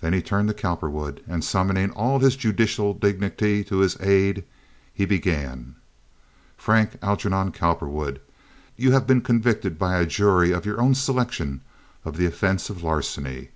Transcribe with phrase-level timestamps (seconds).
[0.00, 4.44] Then he turned to Cowperwood, and, summoning all his judicial dignity to his aid,
[4.94, 5.74] he began:
[6.56, 8.20] "Frank Algernon Cowperwood,
[8.76, 11.62] you have been convicted by a jury of your own selection
[12.04, 13.48] of the offense of larceny.